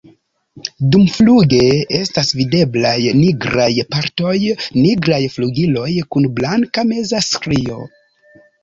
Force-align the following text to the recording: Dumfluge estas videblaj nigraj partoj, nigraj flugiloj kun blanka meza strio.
Dumfluge 0.95 1.59
estas 1.99 2.31
videblaj 2.39 2.95
nigraj 3.19 3.69
partoj, 3.93 4.35
nigraj 4.81 5.23
flugiloj 5.39 5.89
kun 6.17 6.31
blanka 6.41 6.91
meza 6.95 7.27
strio. 7.33 7.83